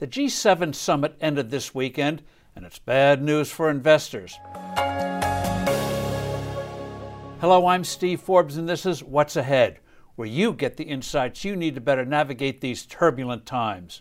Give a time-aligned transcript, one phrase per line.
[0.00, 2.22] The G7 summit ended this weekend,
[2.56, 4.38] and it's bad news for investors.
[7.38, 9.78] Hello, I'm Steve Forbes, and this is What's Ahead,
[10.16, 14.00] where you get the insights you need to better navigate these turbulent times.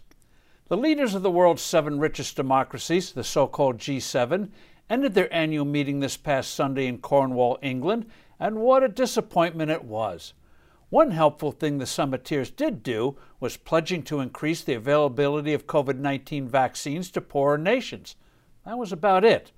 [0.69, 4.51] The leaders of the world's seven richest democracies, the so called G7,
[4.89, 8.05] ended their annual meeting this past Sunday in Cornwall, England,
[8.39, 10.33] and what a disappointment it was.
[10.89, 15.97] One helpful thing the summiteers did do was pledging to increase the availability of COVID
[15.97, 18.15] 19 vaccines to poorer nations.
[18.65, 19.51] That was about it.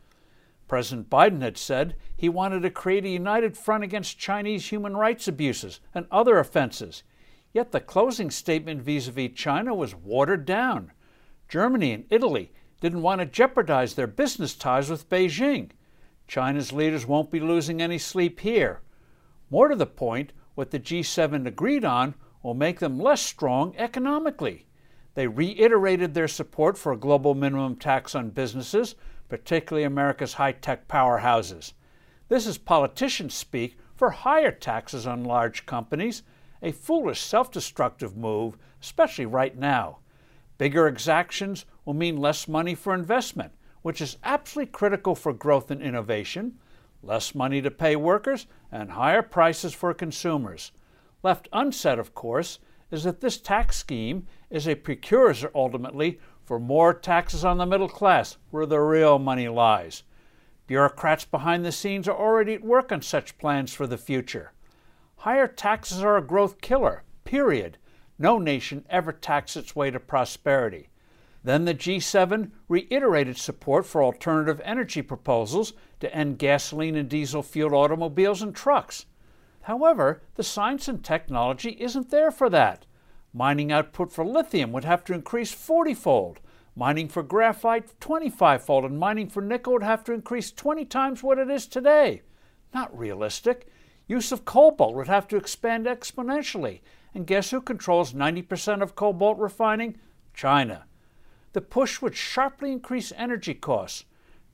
[0.68, 5.28] President Biden had said he wanted to create a united front against Chinese human rights
[5.28, 7.04] abuses and other offenses.
[7.54, 10.92] Yet the closing statement vis a vis China was watered down.
[11.48, 15.72] Germany and Italy didn't want to jeopardize their business ties with Beijing.
[16.28, 18.82] China's leaders won't be losing any sleep here.
[19.50, 24.66] More to the point, what the G7 agreed on will make them less strong economically.
[25.14, 28.96] They reiterated their support for a global minimum tax on businesses,
[29.30, 31.74] particularly America's high tech powerhouses.
[32.30, 36.24] This is politicians speak for higher taxes on large companies,
[36.62, 40.00] a foolish, self destructive move, especially right now.
[40.58, 45.82] Bigger exactions will mean less money for investment, which is absolutely critical for growth and
[45.82, 46.58] innovation,
[47.04, 50.72] less money to pay workers, and higher prices for consumers.
[51.24, 52.60] Left unsaid, of course,
[52.92, 57.90] is that this tax scheme is a precursor ultimately for more taxes on the middle
[57.90, 60.04] class, where the real money lies.
[60.68, 64.52] Bureaucrats behind the scenes are already at work on such plans for the future.
[65.18, 67.78] Higher taxes are a growth killer, period.
[68.18, 70.90] No nation ever taxed its way to prosperity.
[71.44, 77.74] Then the G7 reiterated support for alternative energy proposals to end gasoline and diesel fueled
[77.74, 79.06] automobiles and trucks.
[79.62, 82.86] However, the science and technology isn't there for that.
[83.34, 86.40] Mining output for lithium would have to increase 40 fold,
[86.76, 91.24] mining for graphite 25 fold, and mining for nickel would have to increase 20 times
[91.24, 92.22] what it is today.
[92.74, 93.68] Not realistic.
[94.08, 96.82] Use of cobalt would have to expand exponentially.
[97.14, 99.98] And guess who controls 90% of cobalt refining?
[100.34, 100.86] China.
[101.54, 104.06] The push would sharply increase energy costs.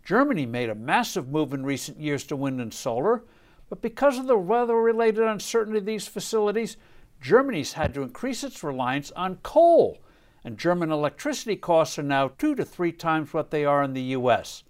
[0.04, 3.24] Germany made a massive move in recent years to wind and solar,
[3.70, 6.78] but because of the weather related uncertainty of these facilities,
[7.20, 10.00] Germany's had to increase its reliance on coal,
[10.44, 14.02] and German electricity costs are now two to three times what they are in the
[14.02, 14.64] U.S.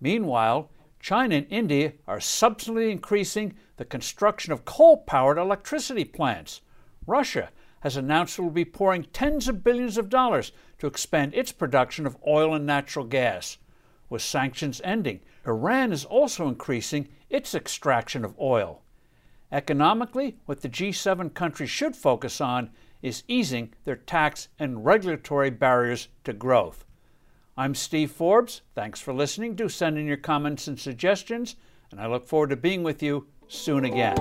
[0.00, 6.60] Meanwhile, China and India are substantially increasing the construction of coal powered electricity plants.
[7.06, 7.50] Russia
[7.80, 12.06] has announced it will be pouring tens of billions of dollars to expand its production
[12.06, 13.58] of oil and natural gas.
[14.08, 18.82] With sanctions ending, Iran is also increasing its extraction of oil.
[19.52, 22.70] Economically, what the G7 countries should focus on
[23.02, 26.84] is easing their tax and regulatory barriers to growth.
[27.56, 28.62] I'm Steve Forbes.
[28.74, 29.54] Thanks for listening.
[29.54, 31.56] Do send in your comments and suggestions,
[31.90, 34.16] and I look forward to being with you soon again.